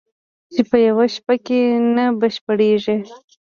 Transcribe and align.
چې 0.53 0.61
په 0.69 0.77
یوه 0.87 1.05
شپه 1.15 1.35
کې 1.45 1.61
نه 1.95 2.05
بشپړېږي 2.19 2.97